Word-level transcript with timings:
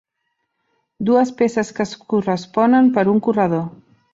Dues 1.09 1.33
peces 1.41 1.71
que 1.81 1.87
es 1.91 1.93
corresponen 2.15 2.91
per 2.99 3.05
un 3.13 3.25
corredor. 3.29 3.65